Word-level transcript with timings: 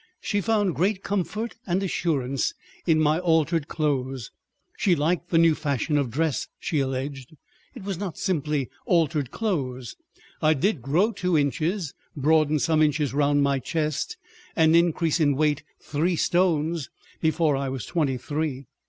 She 0.19 0.41
found 0.41 0.73
great 0.73 1.03
comfort 1.03 1.57
and 1.67 1.83
assurance 1.83 2.55
in 2.87 2.99
my 2.99 3.19
altered 3.19 3.67
clothes—she 3.67 4.95
liked 4.95 5.29
the 5.29 5.37
new 5.37 5.53
fashions 5.53 5.99
of 5.99 6.09
dress, 6.09 6.47
she 6.59 6.79
alleged. 6.79 7.35
It 7.75 7.83
was 7.83 7.99
not 7.99 8.17
simply 8.17 8.67
altered 8.87 9.29
clothes. 9.29 9.95
I 10.41 10.55
did 10.55 10.81
grow 10.81 11.11
two 11.11 11.37
inches, 11.37 11.93
broaden 12.15 12.57
some 12.57 12.81
inches 12.81 13.13
round 13.13 13.43
my 13.43 13.59
chest, 13.59 14.17
and 14.55 14.75
increase 14.75 15.19
in 15.19 15.35
weight 15.35 15.61
three 15.79 16.15
stones 16.15 16.89
before 17.21 17.55
I 17.55 17.69
was 17.69 17.85
twenty 17.85 18.17
three. 18.17 18.65